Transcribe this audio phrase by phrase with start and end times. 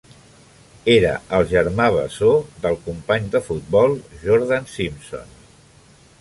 [0.93, 2.31] Era el germà bessó
[2.63, 5.37] del company de futbol Jordan Simpson.